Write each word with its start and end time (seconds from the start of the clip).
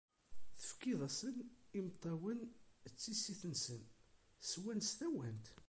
Tefkiḍ-asen 0.59 1.35
imeṭṭawen 1.77 2.39
d 2.91 2.93
tissit-nsen, 2.99 3.83
swan 4.49 4.79
s 4.89 4.91
tawant. 4.99 5.45